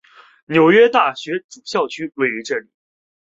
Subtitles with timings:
[0.47, 2.71] 纽约大学主校区位于这里。